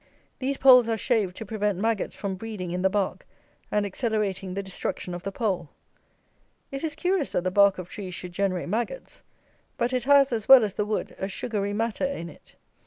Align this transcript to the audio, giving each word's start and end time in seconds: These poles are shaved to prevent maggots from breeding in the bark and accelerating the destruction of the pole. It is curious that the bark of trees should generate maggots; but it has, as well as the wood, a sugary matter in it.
These 0.39 0.57
poles 0.57 0.89
are 0.89 0.97
shaved 0.97 1.35
to 1.35 1.45
prevent 1.45 1.77
maggots 1.77 2.15
from 2.15 2.33
breeding 2.33 2.71
in 2.71 2.81
the 2.81 2.89
bark 2.89 3.23
and 3.69 3.85
accelerating 3.85 4.55
the 4.55 4.63
destruction 4.63 5.13
of 5.13 5.21
the 5.21 5.31
pole. 5.31 5.69
It 6.71 6.83
is 6.83 6.95
curious 6.95 7.33
that 7.33 7.43
the 7.43 7.51
bark 7.51 7.77
of 7.77 7.87
trees 7.87 8.15
should 8.15 8.31
generate 8.31 8.69
maggots; 8.69 9.21
but 9.77 9.93
it 9.93 10.05
has, 10.05 10.33
as 10.33 10.47
well 10.49 10.63
as 10.63 10.73
the 10.73 10.85
wood, 10.87 11.15
a 11.19 11.27
sugary 11.27 11.73
matter 11.73 12.05
in 12.05 12.29
it. 12.29 12.55